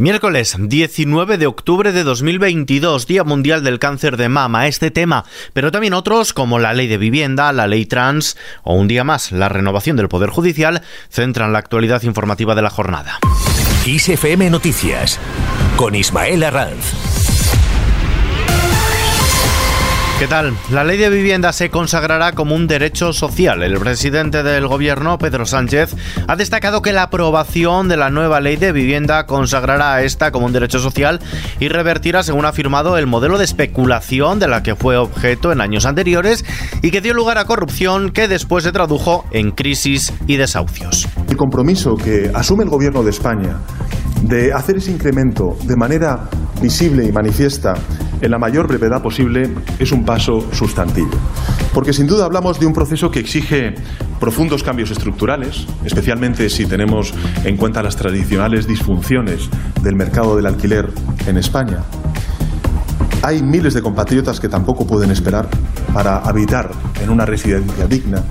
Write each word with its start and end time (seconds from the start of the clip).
Miércoles 0.00 0.54
19 0.56 1.38
de 1.38 1.48
octubre 1.48 1.90
de 1.90 2.04
2022, 2.04 3.08
Día 3.08 3.24
Mundial 3.24 3.64
del 3.64 3.80
Cáncer 3.80 4.16
de 4.16 4.28
Mama. 4.28 4.68
Este 4.68 4.92
tema, 4.92 5.24
pero 5.54 5.72
también 5.72 5.92
otros 5.92 6.32
como 6.32 6.60
la 6.60 6.72
ley 6.72 6.86
de 6.86 6.98
vivienda, 6.98 7.52
la 7.52 7.66
ley 7.66 7.84
trans 7.84 8.36
o 8.62 8.74
un 8.74 8.86
día 8.86 9.02
más 9.02 9.32
la 9.32 9.48
renovación 9.48 9.96
del 9.96 10.08
Poder 10.08 10.30
Judicial, 10.30 10.82
centran 11.10 11.52
la 11.52 11.58
actualidad 11.58 12.04
informativa 12.04 12.54
de 12.54 12.62
la 12.62 12.70
jornada. 12.70 13.18
ISFM 13.86 14.50
Noticias 14.50 15.18
con 15.76 15.96
Ismael 15.96 16.44
Arranz. 16.44 17.27
¿Qué 20.18 20.26
tal? 20.26 20.52
La 20.72 20.82
ley 20.82 20.98
de 20.98 21.10
vivienda 21.10 21.52
se 21.52 21.70
consagrará 21.70 22.32
como 22.32 22.56
un 22.56 22.66
derecho 22.66 23.12
social. 23.12 23.62
El 23.62 23.78
presidente 23.78 24.42
del 24.42 24.66
gobierno, 24.66 25.16
Pedro 25.16 25.46
Sánchez, 25.46 25.94
ha 26.26 26.34
destacado 26.34 26.82
que 26.82 26.92
la 26.92 27.04
aprobación 27.04 27.86
de 27.86 27.96
la 27.96 28.10
nueva 28.10 28.40
ley 28.40 28.56
de 28.56 28.72
vivienda 28.72 29.26
consagrará 29.26 29.94
a 29.94 30.02
esta 30.02 30.32
como 30.32 30.46
un 30.46 30.52
derecho 30.52 30.80
social 30.80 31.20
y 31.60 31.68
revertirá, 31.68 32.24
según 32.24 32.46
ha 32.46 32.48
afirmado, 32.48 32.98
el 32.98 33.06
modelo 33.06 33.38
de 33.38 33.44
especulación 33.44 34.40
de 34.40 34.48
la 34.48 34.64
que 34.64 34.74
fue 34.74 34.96
objeto 34.96 35.52
en 35.52 35.60
años 35.60 35.86
anteriores 35.86 36.44
y 36.82 36.90
que 36.90 37.00
dio 37.00 37.14
lugar 37.14 37.38
a 37.38 37.44
corrupción 37.44 38.10
que 38.10 38.26
después 38.26 38.64
se 38.64 38.72
tradujo 38.72 39.24
en 39.30 39.52
crisis 39.52 40.12
y 40.26 40.34
desahucios. 40.34 41.06
El 41.28 41.36
compromiso 41.36 41.94
que 41.94 42.28
asume 42.34 42.64
el 42.64 42.70
gobierno 42.70 43.04
de 43.04 43.10
España 43.10 43.58
de 44.22 44.52
hacer 44.52 44.78
ese 44.78 44.90
incremento 44.90 45.56
de 45.62 45.76
manera 45.76 46.28
visible 46.60 47.04
y 47.04 47.12
manifiesta 47.12 47.74
en 48.20 48.30
la 48.30 48.38
mayor 48.38 48.68
brevedad 48.68 49.02
posible 49.02 49.50
es 49.78 49.92
un 49.92 50.04
paso 50.04 50.46
sustantivo. 50.52 51.10
Porque 51.72 51.92
sin 51.92 52.06
duda 52.06 52.24
hablamos 52.24 52.58
de 52.58 52.66
un 52.66 52.72
proceso 52.72 53.10
que 53.10 53.20
exige 53.20 53.74
profundos 54.20 54.62
cambios 54.62 54.90
estructurales, 54.90 55.66
especialmente 55.84 56.48
si 56.50 56.66
tenemos 56.66 57.14
en 57.44 57.56
cuenta 57.56 57.82
las 57.82 57.96
tradicionales 57.96 58.66
disfunciones 58.66 59.48
del 59.82 59.94
mercado 59.94 60.36
del 60.36 60.46
alquiler 60.46 60.88
en 61.26 61.36
España. 61.36 61.84
Hay 63.22 63.42
miles 63.42 63.74
de 63.74 63.82
compatriotas 63.82 64.40
que 64.40 64.48
tampoco 64.48 64.86
pueden 64.86 65.10
esperar 65.10 65.48
para 65.92 66.18
habitar 66.18 66.70
en 67.02 67.10
una 67.10 67.26
residencia 67.26 67.86
digna 67.86 68.22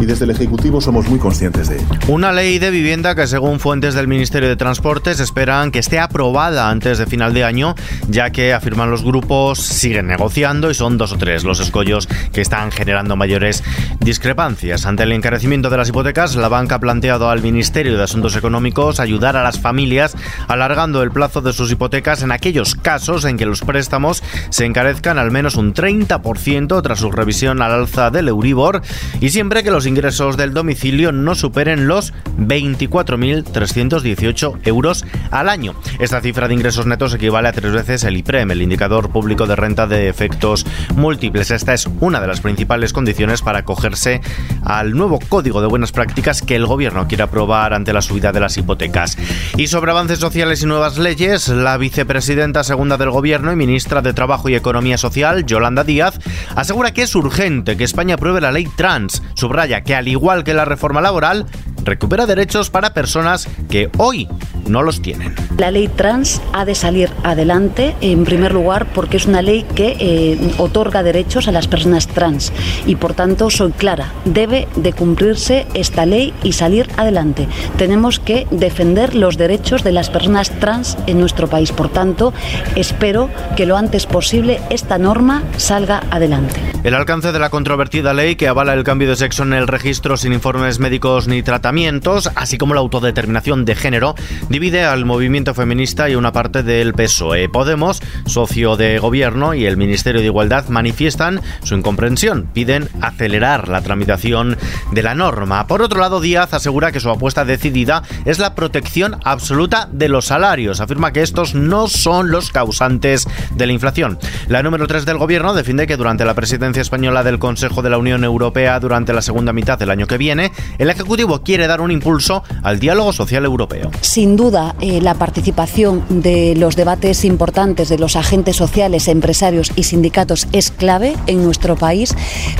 y 0.00 0.06
desde 0.06 0.24
el 0.24 0.30
Ejecutivo 0.30 0.80
somos 0.80 1.08
muy 1.08 1.18
conscientes 1.18 1.68
de 1.68 1.76
ello. 1.76 1.86
Una 2.08 2.32
ley 2.32 2.58
de 2.58 2.70
vivienda 2.70 3.14
que 3.14 3.26
según 3.26 3.60
fuentes 3.60 3.94
del 3.94 4.08
Ministerio 4.08 4.48
de 4.48 4.56
Transportes 4.56 5.20
esperan 5.20 5.70
que 5.70 5.78
esté 5.78 5.98
aprobada 5.98 6.70
antes 6.70 6.98
de 6.98 7.06
final 7.06 7.34
de 7.34 7.44
año, 7.44 7.74
ya 8.08 8.30
que 8.30 8.54
afirman 8.54 8.90
los 8.90 9.04
grupos 9.04 9.58
siguen 9.58 10.06
negociando 10.06 10.70
y 10.70 10.74
son 10.74 10.96
dos 10.96 11.12
o 11.12 11.18
tres 11.18 11.44
los 11.44 11.60
escollos 11.60 12.08
que 12.32 12.40
están 12.40 12.72
generando 12.72 13.14
mayores 13.16 13.62
discrepancias. 14.00 14.86
Ante 14.86 15.02
el 15.02 15.12
encarecimiento 15.12 15.68
de 15.68 15.76
las 15.76 15.88
hipotecas, 15.90 16.34
la 16.36 16.48
banca 16.48 16.76
ha 16.76 16.80
planteado 16.80 17.28
al 17.28 17.42
Ministerio 17.42 17.96
de 17.96 18.04
Asuntos 18.04 18.36
Económicos 18.36 19.00
ayudar 19.00 19.36
a 19.36 19.42
las 19.42 19.60
familias 19.60 20.16
alargando 20.48 21.02
el 21.02 21.10
plazo 21.10 21.42
de 21.42 21.52
sus 21.52 21.70
hipotecas 21.70 22.22
en 22.22 22.32
aquellos 22.32 22.74
casos 22.74 23.24
en 23.24 23.36
que 23.36 23.46
los 23.46 23.60
préstamos 23.60 24.22
se 24.48 24.64
encarezcan 24.64 25.18
al 25.18 25.30
menos 25.30 25.56
un 25.56 25.74
30% 25.74 26.82
tras 26.82 26.98
su 26.98 27.10
revisión 27.10 27.60
al 27.60 27.72
alza 27.72 28.10
del 28.10 28.28
Euribor 28.28 28.82
y 29.20 29.30
siempre 29.30 29.62
que 29.62 29.70
los 29.70 29.86
ingresos 29.90 30.36
del 30.36 30.54
domicilio 30.54 31.12
no 31.12 31.34
superen 31.34 31.88
los 31.88 32.14
24.318 32.38 34.60
euros 34.64 35.04
al 35.30 35.48
año. 35.48 35.74
Esta 35.98 36.20
cifra 36.20 36.46
de 36.46 36.54
ingresos 36.54 36.86
netos 36.86 37.12
equivale 37.12 37.48
a 37.48 37.52
tres 37.52 37.72
veces 37.72 38.04
el 38.04 38.16
IPREM, 38.16 38.52
el 38.52 38.62
indicador 38.62 39.10
público 39.10 39.46
de 39.46 39.56
renta 39.56 39.88
de 39.88 40.08
efectos 40.08 40.64
múltiples. 40.94 41.50
Esta 41.50 41.74
es 41.74 41.88
una 42.00 42.20
de 42.20 42.28
las 42.28 42.40
principales 42.40 42.92
condiciones 42.92 43.42
para 43.42 43.58
acogerse 43.58 44.20
al 44.62 44.92
nuevo 44.92 45.18
código 45.28 45.60
de 45.60 45.66
buenas 45.66 45.90
prácticas 45.90 46.40
que 46.40 46.54
el 46.54 46.66
gobierno 46.66 47.08
quiere 47.08 47.24
aprobar 47.24 47.74
ante 47.74 47.92
la 47.92 48.00
subida 48.00 48.30
de 48.30 48.38
las 48.40 48.56
hipotecas. 48.56 49.18
Y 49.56 49.66
sobre 49.66 49.90
avances 49.90 50.20
sociales 50.20 50.62
y 50.62 50.66
nuevas 50.66 50.98
leyes, 50.98 51.48
la 51.48 51.76
vicepresidenta 51.76 52.62
segunda 52.62 52.96
del 52.96 53.10
gobierno 53.10 53.50
y 53.52 53.56
ministra 53.56 54.02
de 54.02 54.12
Trabajo 54.12 54.48
y 54.48 54.54
Economía 54.54 54.98
Social, 54.98 55.44
Yolanda 55.44 55.82
Díaz, 55.82 56.20
asegura 56.54 56.92
que 56.92 57.02
es 57.02 57.14
urgente 57.16 57.76
que 57.76 57.82
España 57.84 58.14
apruebe 58.14 58.40
la 58.40 58.52
ley 58.52 58.68
trans. 58.76 59.20
Subraya 59.34 59.79
que 59.82 59.94
al 59.94 60.08
igual 60.08 60.44
que 60.44 60.54
la 60.54 60.64
reforma 60.64 61.00
laboral, 61.00 61.46
recupera 61.84 62.26
derechos 62.26 62.70
para 62.70 62.94
personas 62.94 63.48
que 63.68 63.90
hoy 63.98 64.28
no 64.66 64.82
los 64.82 65.02
tienen. 65.02 65.34
La 65.58 65.70
ley 65.70 65.88
trans 65.88 66.40
ha 66.52 66.64
de 66.64 66.74
salir 66.74 67.10
adelante, 67.24 67.94
en 68.00 68.24
primer 68.24 68.52
lugar, 68.52 68.86
porque 68.94 69.16
es 69.16 69.26
una 69.26 69.42
ley 69.42 69.64
que 69.74 69.96
eh, 69.98 70.54
otorga 70.58 71.02
derechos 71.02 71.48
a 71.48 71.52
las 71.52 71.66
personas 71.68 72.06
trans 72.06 72.52
y, 72.86 72.96
por 72.96 73.14
tanto, 73.14 73.50
soy 73.50 73.72
clara, 73.72 74.12
debe 74.24 74.68
de 74.76 74.92
cumplirse 74.92 75.66
esta 75.74 76.06
ley 76.06 76.32
y 76.42 76.52
salir 76.52 76.88
adelante. 76.96 77.48
Tenemos 77.76 78.20
que 78.20 78.46
defender 78.50 79.14
los 79.14 79.36
derechos 79.36 79.82
de 79.82 79.92
las 79.92 80.10
personas 80.10 80.50
trans 80.60 80.96
en 81.06 81.18
nuestro 81.18 81.48
país. 81.48 81.72
Por 81.72 81.88
tanto, 81.88 82.32
espero 82.76 83.28
que 83.56 83.66
lo 83.66 83.76
antes 83.76 84.06
posible 84.06 84.60
esta 84.70 84.98
norma 84.98 85.42
salga 85.56 86.02
adelante. 86.10 86.60
El 86.82 86.94
alcance 86.94 87.30
de 87.30 87.38
la 87.38 87.50
controvertida 87.50 88.14
ley 88.14 88.36
que 88.36 88.48
avala 88.48 88.72
el 88.72 88.84
cambio 88.84 89.06
de 89.06 89.14
sexo 89.14 89.42
en 89.42 89.52
el 89.52 89.68
registro 89.68 90.16
sin 90.16 90.32
informes 90.32 90.78
médicos 90.78 91.28
ni 91.28 91.42
tratamientos, 91.42 92.30
así 92.36 92.56
como 92.56 92.72
la 92.72 92.80
autodeterminación 92.80 93.66
de 93.66 93.74
género, 93.74 94.14
divide 94.48 94.86
al 94.86 95.04
movimiento 95.04 95.52
feminista 95.52 96.08
y 96.08 96.14
una 96.14 96.32
parte 96.32 96.62
del 96.62 96.94
PSOE. 96.94 97.50
Podemos, 97.50 98.00
socio 98.24 98.78
de 98.78 98.98
gobierno, 98.98 99.52
y 99.52 99.66
el 99.66 99.76
Ministerio 99.76 100.22
de 100.22 100.28
Igualdad 100.28 100.68
manifiestan 100.68 101.42
su 101.62 101.74
incomprensión. 101.74 102.48
Piden 102.54 102.88
acelerar 103.02 103.68
la 103.68 103.82
tramitación 103.82 104.56
de 104.90 105.02
la 105.02 105.14
norma. 105.14 105.66
Por 105.66 105.82
otro 105.82 106.00
lado, 106.00 106.18
Díaz 106.22 106.54
asegura 106.54 106.92
que 106.92 107.00
su 107.00 107.10
apuesta 107.10 107.44
decidida 107.44 108.02
es 108.24 108.38
la 108.38 108.54
protección 108.54 109.16
absoluta 109.22 109.86
de 109.92 110.08
los 110.08 110.24
salarios. 110.24 110.80
Afirma 110.80 111.12
que 111.12 111.20
estos 111.20 111.54
no 111.54 111.88
son 111.88 112.30
los 112.30 112.50
causantes 112.50 113.28
de 113.54 113.66
la 113.66 113.74
inflación. 113.74 114.18
La 114.48 114.62
número 114.62 114.86
3 114.86 115.04
del 115.04 115.18
gobierno 115.18 115.52
defiende 115.52 115.86
que 115.86 115.98
durante 115.98 116.24
la 116.24 116.32
presidencia 116.32 116.69
española 116.78 117.24
del 117.24 117.38
Consejo 117.40 117.82
de 117.82 117.90
la 117.90 117.98
Unión 117.98 118.22
Europea 118.22 118.78
durante 118.78 119.12
la 119.12 119.22
segunda 119.22 119.52
mitad 119.52 119.78
del 119.78 119.90
año 119.90 120.06
que 120.06 120.18
viene, 120.18 120.52
el 120.78 120.90
Ejecutivo 120.90 121.42
quiere 121.42 121.66
dar 121.66 121.80
un 121.80 121.90
impulso 121.90 122.44
al 122.62 122.78
diálogo 122.78 123.12
social 123.12 123.44
europeo. 123.44 123.90
Sin 124.00 124.36
duda, 124.36 124.76
eh, 124.80 125.00
la 125.00 125.14
participación 125.14 126.04
de 126.08 126.54
los 126.56 126.76
debates 126.76 127.24
importantes 127.24 127.88
de 127.88 127.98
los 127.98 128.16
agentes 128.16 128.56
sociales, 128.56 129.08
empresarios 129.08 129.72
y 129.74 129.84
sindicatos 129.84 130.46
es 130.52 130.70
clave 130.70 131.16
en 131.26 131.44
nuestro 131.44 131.76
país, 131.76 132.14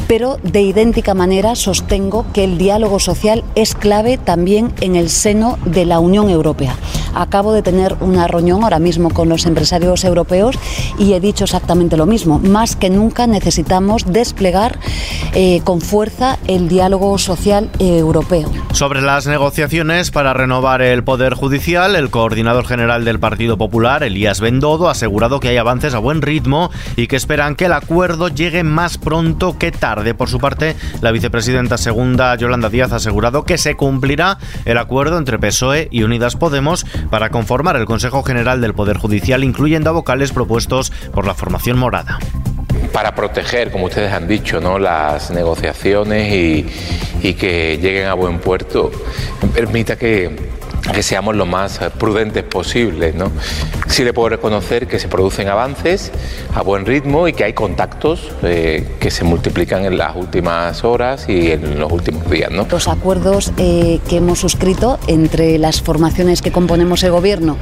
pero 0.08 0.38
de 0.42 0.62
idéntica 0.62 1.14
manera 1.14 1.54
sostengo 1.54 2.26
que 2.32 2.44
el 2.44 2.58
diálogo 2.58 2.98
social 2.98 3.44
es 3.54 3.74
clave 3.74 4.18
también 4.18 4.72
en 4.80 4.96
el 4.96 5.10
seno 5.10 5.58
de 5.64 5.84
la 5.84 6.00
Unión 6.00 6.28
Europea. 6.30 6.76
Acabo 7.14 7.52
de 7.52 7.62
tener 7.62 7.96
una 8.00 8.26
reunión 8.26 8.62
ahora 8.64 8.78
mismo 8.78 9.10
con 9.10 9.28
los 9.28 9.46
empresarios 9.46 10.04
europeos 10.04 10.56
y 10.98 11.14
he 11.14 11.20
dicho 11.20 11.44
exactamente 11.44 11.96
lo 11.96 12.06
mismo. 12.06 12.38
Más 12.38 12.76
que 12.76 12.90
nunca 12.90 13.26
necesitamos 13.26 14.04
desplegar 14.06 14.78
eh, 15.34 15.60
con 15.64 15.80
fuerza 15.80 16.38
el 16.46 16.68
diálogo 16.68 17.16
social 17.18 17.70
europeo. 17.78 18.50
Sobre 18.72 19.02
las 19.02 19.26
negociaciones 19.26 20.10
para 20.10 20.32
renovar 20.32 20.82
el 20.82 21.04
Poder 21.04 21.34
Judicial, 21.34 21.96
el 21.96 22.10
coordinador 22.10 22.66
general 22.66 23.04
del 23.04 23.18
Partido 23.18 23.58
Popular, 23.58 24.02
Elías 24.02 24.40
Bendodo, 24.40 24.88
ha 24.88 24.92
asegurado 24.92 25.40
que 25.40 25.48
hay 25.48 25.56
avances 25.56 25.94
a 25.94 25.98
buen 25.98 26.22
ritmo 26.22 26.70
y 26.96 27.06
que 27.06 27.16
esperan 27.16 27.56
que 27.56 27.66
el 27.66 27.72
acuerdo 27.72 28.28
llegue 28.28 28.62
más 28.62 28.98
pronto 28.98 29.58
que 29.58 29.72
tarde. 29.72 30.14
Por 30.14 30.28
su 30.28 30.38
parte, 30.38 30.76
la 31.00 31.12
vicepresidenta 31.12 31.78
segunda, 31.78 32.34
Yolanda 32.36 32.68
Díaz, 32.68 32.92
ha 32.92 32.96
asegurado 32.96 33.44
que 33.44 33.58
se 33.58 33.76
cumplirá 33.76 34.38
el 34.64 34.78
acuerdo 34.78 35.18
entre 35.18 35.38
PSOE 35.38 35.88
y 35.90 36.02
Unidas 36.02 36.36
Podemos 36.36 36.86
para 37.08 37.30
conformar 37.30 37.76
el 37.76 37.86
Consejo 37.86 38.22
General 38.22 38.60
del 38.60 38.74
Poder 38.74 38.98
Judicial, 38.98 39.44
incluyendo 39.44 39.90
a 39.90 39.92
vocales 39.92 40.32
propuestos 40.32 40.90
por 41.12 41.26
la 41.26 41.34
formación 41.34 41.78
morada 41.78 42.18
para 42.92 43.14
proteger, 43.14 43.70
como 43.70 43.86
ustedes 43.86 44.12
han 44.12 44.26
dicho, 44.26 44.60
¿no? 44.60 44.78
las 44.78 45.30
negociaciones 45.30 46.32
y, 46.32 46.66
y 47.22 47.34
que 47.34 47.78
lleguen 47.78 48.08
a 48.08 48.14
buen 48.14 48.40
puerto, 48.40 48.90
permita 49.54 49.96
que 49.96 50.59
que 50.92 51.02
seamos 51.02 51.36
lo 51.36 51.46
más 51.46 51.78
prudentes 51.98 52.42
posibles. 52.44 53.14
¿no? 53.14 53.30
Sí 53.88 54.04
le 54.04 54.12
puedo 54.12 54.28
reconocer 54.30 54.86
que 54.86 54.98
se 54.98 55.08
producen 55.08 55.48
avances 55.48 56.12
a 56.54 56.62
buen 56.62 56.86
ritmo 56.86 57.28
y 57.28 57.32
que 57.32 57.44
hay 57.44 57.52
contactos 57.52 58.30
eh, 58.42 58.96
que 59.00 59.10
se 59.10 59.24
multiplican 59.24 59.84
en 59.84 59.98
las 59.98 60.16
últimas 60.16 60.84
horas 60.84 61.28
y 61.28 61.52
en 61.52 61.78
los 61.78 61.90
últimos 61.92 62.28
días. 62.30 62.50
¿no? 62.50 62.66
Los 62.70 62.88
acuerdos 62.88 63.52
eh, 63.56 64.00
que 64.08 64.16
hemos 64.16 64.40
suscrito 64.40 64.98
entre 65.06 65.58
las 65.58 65.82
formaciones 65.82 66.42
que 66.42 66.52
componemos 66.52 67.02
el 67.02 67.12
Gobierno, 67.12 67.56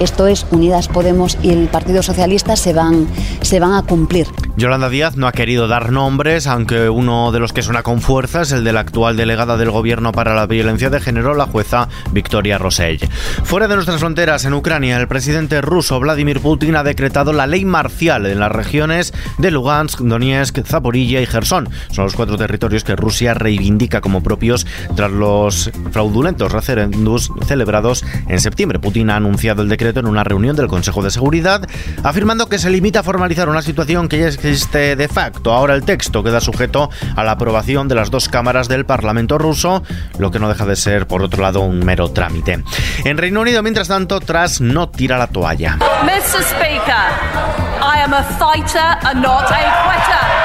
esto 0.00 0.26
es 0.26 0.46
Unidas 0.50 0.88
Podemos 0.88 1.38
y 1.42 1.50
el 1.50 1.68
Partido 1.68 2.02
Socialista, 2.02 2.56
se 2.56 2.72
van, 2.72 3.06
se 3.42 3.60
van 3.60 3.74
a 3.74 3.82
cumplir. 3.82 4.26
Yolanda 4.54 4.90
Díaz 4.90 5.16
no 5.16 5.26
ha 5.26 5.32
querido 5.32 5.66
dar 5.66 5.92
nombres, 5.92 6.46
aunque 6.46 6.90
uno 6.90 7.32
de 7.32 7.40
los 7.40 7.54
que 7.54 7.62
suena 7.62 7.82
con 7.82 8.02
fuerza 8.02 8.42
es 8.42 8.52
el 8.52 8.64
de 8.64 8.74
la 8.74 8.80
actual 8.80 9.16
delegada 9.16 9.56
del 9.56 9.70
Gobierno 9.70 10.12
para 10.12 10.34
la 10.34 10.46
Violencia 10.46 10.90
de 10.90 11.00
Género, 11.00 11.34
la 11.34 11.46
jueza 11.46 11.88
Victoria 12.12 12.58
Rosell. 12.58 13.00
Fuera 13.44 13.66
de 13.66 13.76
nuestras 13.76 13.98
fronteras, 13.98 14.44
en 14.44 14.52
Ucrania, 14.52 15.00
el 15.00 15.08
presidente 15.08 15.62
ruso 15.62 15.98
Vladimir 16.00 16.40
Putin 16.40 16.76
ha 16.76 16.82
decretado 16.82 17.32
la 17.32 17.46
ley 17.46 17.64
marcial 17.64 18.26
en 18.26 18.40
las 18.40 18.52
regiones 18.52 19.14
de 19.38 19.50
Lugansk, 19.50 20.00
Donetsk, 20.00 20.66
Zaporilla 20.66 21.22
y 21.22 21.26
Gerson. 21.26 21.70
Son 21.90 22.04
los 22.04 22.14
cuatro 22.14 22.36
territorios 22.36 22.84
que 22.84 22.94
Rusia 22.94 23.32
reivindica 23.32 24.02
como 24.02 24.22
propios 24.22 24.66
tras 24.94 25.10
los 25.10 25.70
fraudulentos 25.92 26.52
referendos 26.52 27.32
celebrados 27.46 28.04
en 28.28 28.38
septiembre. 28.38 28.78
Putin 28.78 29.08
ha 29.10 29.16
anunciado 29.16 29.62
el 29.62 29.70
decreto 29.70 30.00
en 30.00 30.06
una 30.06 30.24
reunión 30.24 30.56
del 30.56 30.68
Consejo 30.68 31.02
de 31.02 31.10
Seguridad, 31.10 31.66
afirmando 32.02 32.50
que 32.50 32.58
se 32.58 32.68
limita 32.68 33.00
a 33.00 33.02
formalizar 33.02 33.48
una 33.48 33.62
situación 33.62 34.08
que 34.08 34.18
ya 34.18 34.28
es 34.28 34.41
existe 34.42 34.96
de 34.96 35.08
facto. 35.08 35.52
Ahora 35.52 35.74
el 35.74 35.84
texto 35.84 36.22
queda 36.24 36.40
sujeto 36.40 36.90
a 37.14 37.22
la 37.22 37.32
aprobación 37.32 37.86
de 37.86 37.94
las 37.94 38.10
dos 38.10 38.28
cámaras 38.28 38.68
del 38.68 38.84
Parlamento 38.84 39.38
ruso, 39.38 39.84
lo 40.18 40.30
que 40.30 40.40
no 40.40 40.48
deja 40.48 40.66
de 40.66 40.74
ser, 40.74 41.06
por 41.06 41.22
otro 41.22 41.42
lado, 41.42 41.60
un 41.60 41.84
mero 41.84 42.10
trámite. 42.10 42.64
En 43.04 43.18
Reino 43.18 43.40
Unido, 43.40 43.62
mientras 43.62 43.88
tanto, 43.88 44.18
tras 44.20 44.60
no 44.60 44.88
tira 44.88 45.16
la 45.16 45.28
toalla. 45.28 45.78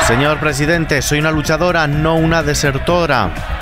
Señor 0.05 0.39
presidente, 0.39 1.01
soy 1.01 1.19
una 1.19 1.31
luchadora, 1.31 1.87
no 1.87 2.15
una 2.15 2.43
desertora. 2.43 3.56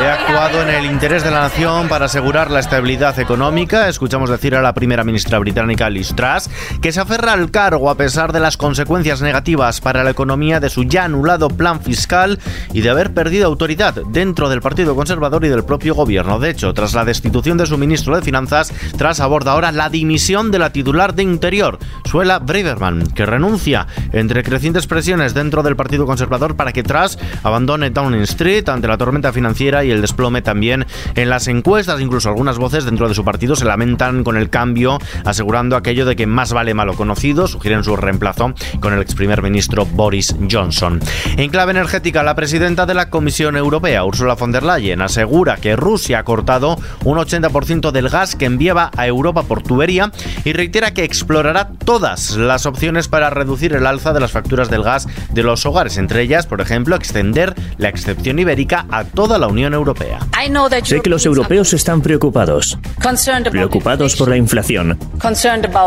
He 0.00 0.08
actuado 0.08 0.62
en 0.62 0.70
el 0.70 0.86
interés 0.86 1.24
de 1.24 1.30
la 1.30 1.40
nación 1.40 1.88
para 1.88 2.06
asegurar 2.06 2.50
la 2.50 2.60
estabilidad 2.60 3.18
económica. 3.18 3.86
Escuchamos 3.86 4.30
decir 4.30 4.54
a 4.54 4.62
la 4.62 4.72
primera 4.72 5.04
ministra 5.04 5.38
británica 5.38 5.90
Liz 5.90 6.14
Truss 6.14 6.48
que 6.80 6.90
se 6.90 7.00
aferra 7.00 7.34
al 7.34 7.50
cargo 7.50 7.90
a 7.90 7.98
pesar 7.98 8.32
de 8.32 8.40
las 8.40 8.56
consecuencias 8.56 9.20
negativas 9.20 9.82
para 9.82 10.02
la 10.02 10.08
economía 10.08 10.58
de 10.58 10.70
su 10.70 10.84
ya 10.84 11.04
anulado 11.04 11.48
plan 11.48 11.82
fiscal 11.82 12.38
y 12.72 12.80
de 12.80 12.88
haber 12.88 13.12
perdido 13.12 13.46
autoridad 13.46 13.94
dentro 14.08 14.48
del 14.48 14.62
Partido 14.62 14.96
Conservador 14.96 15.44
y 15.44 15.48
del 15.48 15.64
propio 15.64 15.94
gobierno. 15.94 16.38
De 16.38 16.48
hecho, 16.48 16.72
tras 16.72 16.94
la 16.94 17.04
destitución 17.04 17.58
de 17.58 17.66
su 17.66 17.76
ministro 17.76 18.16
de 18.16 18.22
Finanzas, 18.22 18.72
Truss 18.96 19.20
aborda 19.20 19.52
ahora 19.52 19.70
la 19.70 19.90
dimisión 19.90 20.50
de 20.50 20.60
la 20.60 20.72
titular 20.72 21.14
de 21.14 21.24
Interior, 21.24 21.78
Suela 22.06 22.38
Braverman, 22.38 23.08
que 23.08 23.26
renuncia 23.26 23.86
entre 24.12 24.44
crecientes 24.44 24.86
presiones 24.86 25.34
dentro 25.34 25.62
del 25.62 25.76
Partido 25.76 26.06
Conservador 26.06 26.56
para 26.56 26.72
que 26.72 26.82
Truss 26.82 27.18
abandone 27.42 27.90
Downing 27.90 28.22
Street 28.22 28.66
ante 28.70 28.88
la 28.88 28.96
tormenta 28.96 29.30
financiera 29.30 29.84
y 29.84 29.89
el 29.92 30.00
desplome 30.00 30.42
también 30.42 30.86
en 31.14 31.30
las 31.30 31.48
encuestas. 31.48 32.00
Incluso 32.00 32.28
algunas 32.28 32.58
voces 32.58 32.84
dentro 32.84 33.08
de 33.08 33.14
su 33.14 33.24
partido 33.24 33.56
se 33.56 33.64
lamentan 33.64 34.24
con 34.24 34.36
el 34.36 34.50
cambio, 34.50 34.98
asegurando 35.24 35.76
aquello 35.76 36.04
de 36.06 36.16
que 36.16 36.26
más 36.26 36.52
vale 36.52 36.74
malo 36.74 36.94
conocido. 36.94 37.46
Sugieren 37.46 37.84
su 37.84 37.96
reemplazo 37.96 38.54
con 38.80 38.92
el 38.92 39.00
ex 39.00 39.14
primer 39.14 39.42
ministro 39.42 39.86
Boris 39.86 40.34
Johnson. 40.50 41.00
En 41.36 41.50
clave 41.50 41.72
energética, 41.72 42.22
la 42.22 42.34
presidenta 42.34 42.86
de 42.86 42.94
la 42.94 43.10
Comisión 43.10 43.56
Europea, 43.56 44.04
Ursula 44.04 44.34
von 44.34 44.52
der 44.52 44.62
Leyen, 44.62 45.02
asegura 45.02 45.56
que 45.56 45.76
Rusia 45.76 46.20
ha 46.20 46.24
cortado 46.24 46.76
un 47.04 47.18
80% 47.18 47.90
del 47.90 48.08
gas 48.08 48.36
que 48.36 48.46
enviaba 48.46 48.90
a 48.96 49.06
Europa 49.06 49.42
por 49.42 49.62
tubería 49.62 50.10
y 50.44 50.52
reitera 50.52 50.92
que 50.92 51.04
explorará 51.04 51.70
todas 51.84 52.36
las 52.36 52.66
opciones 52.66 53.08
para 53.08 53.30
reducir 53.30 53.72
el 53.74 53.86
alza 53.86 54.12
de 54.12 54.20
las 54.20 54.32
facturas 54.32 54.70
del 54.70 54.82
gas 54.82 55.08
de 55.32 55.42
los 55.42 55.64
hogares, 55.66 55.96
entre 55.96 56.22
ellas, 56.22 56.46
por 56.46 56.60
ejemplo, 56.60 56.96
extender 56.96 57.54
la 57.78 57.88
excepción 57.88 58.38
ibérica 58.38 58.86
a 58.90 59.04
toda 59.04 59.38
la 59.38 59.46
Unión 59.46 59.74
Europea. 59.74 59.79
Europea. 59.80 60.20
Sé 60.84 61.00
que 61.00 61.10
los 61.10 61.26
europeos 61.26 61.72
están 61.72 62.00
preocupados. 62.00 62.78
Preocupados 63.50 64.16
por 64.16 64.28
la 64.28 64.36
inflación. 64.36 64.98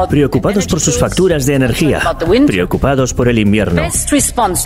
Preocupados 0.09 0.67
por 0.67 0.79
sus 0.79 0.99
facturas 0.99 1.45
de 1.45 1.55
energía. 1.55 2.01
Preocupados 2.47 3.13
por 3.13 3.27
el 3.27 3.39
invierno. 3.39 3.83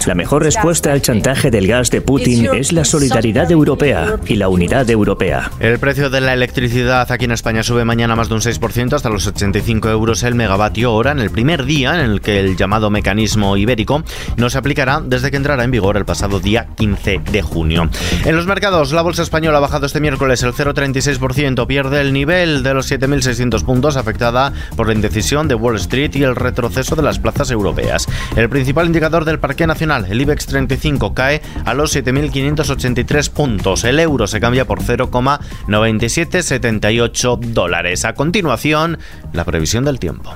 La 0.06 0.16
mejor 0.16 0.44
respuesta 0.44 0.92
al 0.92 1.02
chantaje 1.02 1.52
del 1.52 1.68
gas 1.68 1.92
de 1.92 2.02
Putin 2.02 2.50
es 2.54 2.72
la 2.72 2.86
solidaridad 2.86 3.52
europea 3.52 4.18
y 4.26 4.36
la 4.36 4.50
unidad 4.50 4.90
europea. 4.90 5.52
El 5.60 5.80
precio 5.80 6.10
de 6.10 6.22
la 6.22 6.34
electricidad 6.34 7.12
aquí 7.12 7.26
en 7.26 7.32
España 7.32 7.64
sube 7.64 7.86
mañana 7.86 8.16
más 8.16 8.30
de 8.30 8.36
un 8.36 8.42
6% 8.42 8.94
hasta 8.94 9.10
los 9.10 9.28
85 9.28 9.90
euros 9.90 10.24
el 10.24 10.36
megavatio 10.36 10.94
hora 10.94 11.12
en 11.12 11.20
el 11.20 11.30
primer 11.30 11.66
día 11.66 11.96
en 11.96 12.12
el 12.12 12.22
que 12.22 12.40
el 12.40 12.56
llamado 12.56 12.90
mecanismo 12.90 13.58
ibérico 13.58 14.04
no 14.38 14.50
se 14.50 14.58
aplicará 14.58 15.02
desde 15.04 15.32
que 15.32 15.38
entrará 15.38 15.64
en 15.64 15.72
vigor 15.72 15.98
el 15.98 16.06
pasado 16.06 16.40
día 16.40 16.68
15 16.76 17.22
de 17.32 17.42
junio. 17.42 17.90
En 18.26 18.36
los 18.36 18.46
mercados, 18.46 18.92
la 18.92 19.02
bolsa 19.02 19.17
española 19.24 19.58
ha 19.58 19.62
bajado 19.62 19.86
este 19.86 20.00
miércoles 20.00 20.42
el 20.44 20.54
0,36%, 20.54 21.68
pierde 21.68 22.00
el 22.02 22.14
nivel 22.14 22.64
de 22.64 22.74
los 22.74 22.90
7.600 22.92 23.64
puntos 23.64 23.98
afectada 23.98 24.54
por 24.76 24.88
la 24.88 24.94
indecisión 24.94 25.48
de 25.48 25.54
Wall 25.56 25.76
Street 25.78 26.16
y 26.16 26.24
el 26.24 26.36
retroceso 26.36 26.96
de 26.96 27.04
las 27.04 27.20
plazas 27.20 27.52
europeas. 27.52 28.08
El 28.36 28.50
principal 28.50 28.88
indicador 28.88 29.26
del 29.26 29.40
Parque 29.40 29.68
Nacional, 29.68 30.08
el 30.10 30.22
IBEX 30.22 30.48
35, 30.48 31.14
cae 31.14 31.42
a 31.66 31.74
los 31.74 31.94
7.583 31.96 33.30
puntos. 33.32 33.84
El 33.84 34.00
euro 34.00 34.28
se 34.28 34.40
cambia 34.40 34.66
por 34.66 34.82
0,9778 34.82 37.40
dólares. 37.40 38.06
A 38.06 38.14
continuación, 38.14 38.98
la 39.34 39.44
previsión 39.46 39.86
del 39.86 40.00
tiempo. 40.00 40.36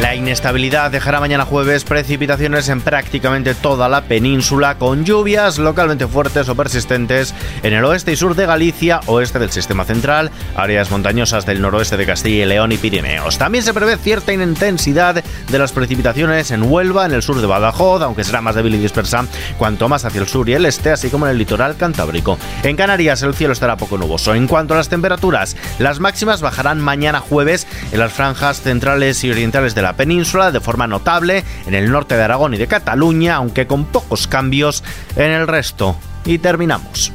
La 0.00 0.11
inestabilidad 0.22 0.90
dejará 0.90 1.18
mañana 1.18 1.44
jueves 1.44 1.84
precipitaciones 1.84 2.68
en 2.68 2.80
prácticamente 2.80 3.54
toda 3.54 3.88
la 3.88 4.02
península, 4.02 4.78
con 4.78 5.04
lluvias 5.04 5.58
localmente 5.58 6.06
fuertes 6.06 6.48
o 6.48 6.54
persistentes 6.54 7.34
en 7.62 7.72
el 7.72 7.84
oeste 7.84 8.12
y 8.12 8.16
sur 8.16 8.36
de 8.36 8.46
Galicia, 8.46 9.00
oeste 9.06 9.38
del 9.40 9.50
sistema 9.50 9.84
central, 9.84 10.30
áreas 10.56 10.90
montañosas 10.90 11.44
del 11.44 11.60
noroeste 11.60 11.96
de 11.96 12.06
Castilla 12.06 12.44
y 12.44 12.46
León 12.46 12.72
y 12.72 12.78
Pirineos. 12.78 13.36
También 13.36 13.64
se 13.64 13.74
prevé 13.74 13.96
cierta 13.96 14.32
intensidad 14.32 15.22
de 15.22 15.58
las 15.58 15.72
precipitaciones 15.72 16.50
en 16.52 16.62
Huelva, 16.70 17.04
en 17.04 17.12
el 17.12 17.22
sur 17.22 17.40
de 17.40 17.46
Badajoz, 17.46 18.02
aunque 18.02 18.24
será 18.24 18.40
más 18.40 18.54
débil 18.54 18.76
y 18.76 18.78
dispersa 18.78 19.26
cuanto 19.58 19.88
más 19.88 20.04
hacia 20.04 20.20
el 20.20 20.28
sur 20.28 20.48
y 20.48 20.54
el 20.54 20.66
este, 20.66 20.90
así 20.90 21.10
como 21.10 21.26
en 21.26 21.32
el 21.32 21.38
litoral 21.38 21.76
cantábrico. 21.76 22.38
En 22.62 22.76
Canarias 22.76 23.22
el 23.22 23.34
cielo 23.34 23.52
estará 23.52 23.76
poco 23.76 23.98
nuboso. 23.98 24.34
En 24.34 24.46
cuanto 24.46 24.74
a 24.74 24.76
las 24.76 24.88
temperaturas, 24.88 25.56
las 25.78 26.00
máximas 26.00 26.40
bajarán 26.40 26.80
mañana 26.80 27.20
jueves 27.20 27.66
en 27.90 27.98
las 27.98 28.12
franjas 28.12 28.62
centrales 28.62 29.24
y 29.24 29.30
orientales 29.30 29.74
de 29.74 29.82
la 29.82 29.94
de 30.12 30.60
forma 30.60 30.86
notable 30.86 31.42
en 31.66 31.74
el 31.74 31.90
norte 31.90 32.16
de 32.16 32.22
Aragón 32.22 32.52
y 32.52 32.58
de 32.58 32.66
Cataluña, 32.66 33.36
aunque 33.36 33.66
con 33.66 33.86
pocos 33.86 34.26
cambios 34.26 34.84
en 35.16 35.30
el 35.30 35.48
resto. 35.48 35.96
Y 36.26 36.38
terminamos. 36.38 37.12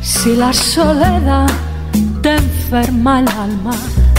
Si 0.00 0.36
la 0.36 0.52
soledad 0.52 1.48
te 2.22 2.36
enferma 2.36 3.20
el 3.20 3.28
alma 3.28 3.72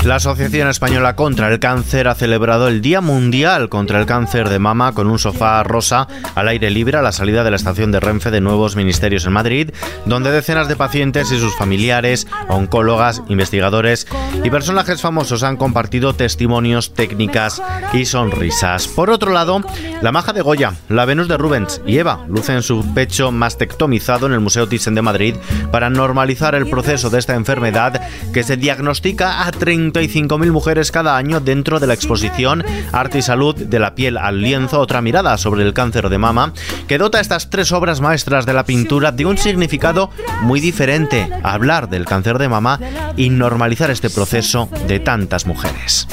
la 0.06 0.18
Asociación 0.18 0.68
Española 0.68 1.16
contra 1.16 1.48
el 1.52 1.60
Cáncer 1.60 2.07
ha 2.07 2.13
celebrado 2.13 2.68
el 2.68 2.81
Día 2.81 3.02
Mundial 3.02 3.69
contra 3.69 4.00
el 4.00 4.06
Cáncer 4.06 4.50
de 4.50 4.60
Mama 4.60 4.92
con 4.92 5.07
un 5.07 5.18
sofá 5.18 5.63
rosa 5.63 6.07
al 6.36 6.48
aire 6.48 6.69
libre 6.69 6.98
a 6.98 7.02
la 7.02 7.12
salida 7.12 7.44
de 7.44 7.50
la 7.50 7.56
estación 7.56 7.92
de 7.92 8.00
Renfe 8.00 8.30
de 8.30 8.40
Nuevos 8.40 8.75
Ministerios 8.75 9.25
en 9.25 9.34
Madrid, 9.34 9.72
donde 10.06 10.30
decenas 10.30 10.68
de 10.68 10.75
pacientes 10.75 11.31
y 11.31 11.40
sus 11.40 11.56
familiares, 11.56 12.28
oncólogas, 12.50 13.24
investigadores 13.30 14.06
y 14.44 14.50
personajes 14.52 15.02
famosos 15.02 15.42
han 15.42 15.57
compartido 15.57 16.14
testimonios, 16.14 16.94
técnicas 16.94 17.62
y 17.92 18.06
sonrisas. 18.06 18.88
Por 18.88 19.09
otro 19.09 19.31
lado, 19.31 19.62
la 20.02 20.12
maja 20.12 20.33
de 20.33 20.42
Goya, 20.42 20.74
la 20.88 21.06
Venus 21.06 21.28
de 21.28 21.38
Rubens 21.38 21.81
y 21.88 21.97
Eva 21.97 22.26
lucen 22.28 22.62
su 22.62 22.94
pecho 22.94 23.31
mastectomizado 23.31 24.28
en 24.28 24.33
el 24.33 24.40
Museo 24.40 24.68
Thyssen 24.68 24.94
de 24.94 25.02
Madrid 25.02 25.35
para 25.71 25.90
normalizar 25.90 26.54
el 26.54 26.69
proceso 26.69 27.09
de 27.09 27.18
esta 27.18 27.33
enfermedad 27.33 28.02
que 28.33 28.44
se 28.44 28.56
diagnostica 28.56 29.47
a 29.47 29.52
30 29.52 29.94
35.000 29.95 30.52
mujeres 30.52 30.92
cada 30.92 31.16
año 31.16 31.40
dentro 31.40 31.80
de 31.80 31.87
la 31.87 31.94
exposición 31.94 32.64
Arte 32.92 33.19
y 33.19 33.21
Salud 33.21 33.56
de 33.56 33.80
la 33.80 33.95
piel 33.95 34.18
al 34.18 34.42
lienzo, 34.42 34.81
otra 34.81 35.02
mirada 35.02 35.37
sobre 35.37 35.64
el 35.64 35.73
cáncer 35.73 36.09
de 36.09 36.18
mama, 36.18 36.54
que 36.87 36.97
dota 36.97 37.21
estas 37.21 37.49
tres 37.49 37.71
obras 37.71 38.02
maestras 38.02 38.45
de 38.45 38.54
la 38.54 38.66
pintura 38.66 39.14
de 39.14 39.25
un 39.25 39.37
significado 39.37 40.09
muy 40.42 40.59
diferente, 40.59 41.30
hablar 41.44 41.87
del 41.90 42.06
cáncer 42.06 42.37
de 42.40 42.49
mama 42.49 42.80
y 43.16 43.30
normalizar 43.30 43.90
este 43.90 44.09
proceso 44.09 44.69
de 44.87 44.99
tantas 44.99 45.45
mujeres. 45.45 46.07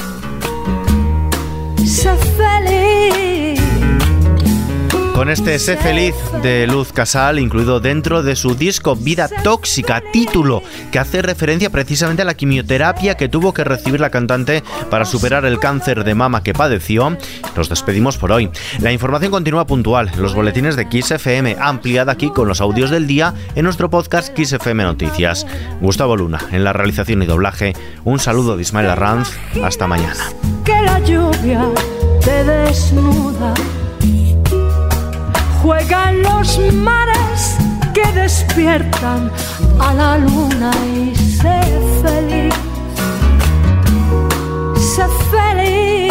Con 5.23 5.29
este 5.29 5.57
Sé 5.57 5.77
feliz 5.77 6.13
de 6.41 6.67
Luz 6.67 6.91
Casal, 6.91 7.39
incluido 7.39 7.79
dentro 7.79 8.23
de 8.23 8.35
su 8.35 8.55
disco 8.55 8.93
Vida 8.93 9.29
Tóxica, 9.41 10.03
título 10.11 10.61
que 10.91 10.99
hace 10.99 11.21
referencia 11.21 11.69
precisamente 11.69 12.23
a 12.23 12.25
la 12.25 12.33
quimioterapia 12.33 13.15
que 13.15 13.29
tuvo 13.29 13.53
que 13.53 13.63
recibir 13.63 14.01
la 14.01 14.09
cantante 14.09 14.63
para 14.89 15.05
superar 15.05 15.45
el 15.45 15.59
cáncer 15.59 16.03
de 16.03 16.13
mama 16.13 16.43
que 16.43 16.53
padeció. 16.53 17.17
Nos 17.55 17.69
despedimos 17.69 18.17
por 18.17 18.33
hoy. 18.33 18.49
La 18.81 18.91
información 18.91 19.31
continúa 19.31 19.65
puntual 19.65 20.11
los 20.17 20.35
boletines 20.35 20.75
de 20.75 20.89
Kiss 20.89 21.11
FM, 21.11 21.55
ampliada 21.57 22.11
aquí 22.11 22.29
con 22.29 22.49
los 22.49 22.59
audios 22.59 22.89
del 22.89 23.07
día 23.07 23.33
en 23.55 23.63
nuestro 23.63 23.89
podcast 23.89 24.33
Kiss 24.33 24.51
FM 24.51 24.83
Noticias. 24.83 25.47
Gustavo 25.79 26.17
Luna 26.17 26.39
en 26.51 26.65
la 26.65 26.73
realización 26.73 27.23
y 27.23 27.27
doblaje. 27.27 27.71
Un 28.03 28.19
saludo 28.19 28.57
de 28.57 28.63
Ismael 28.63 28.89
Arranz. 28.89 29.29
Hasta 29.63 29.87
mañana. 29.87 30.33
Que 30.65 30.81
la 30.81 30.99
lluvia 30.99 31.65
te 32.19 32.43
desnuda 32.43 33.53
juegan 35.63 36.21
los 36.23 36.59
mares 36.73 37.55
que 37.93 38.05
despiertan 38.11 39.31
a 39.79 39.93
la 39.93 40.17
luna 40.17 40.71
y 40.93 41.15
sé 41.15 41.61
feliz, 42.01 42.53
sé 44.77 45.05
feliz. 45.31 46.02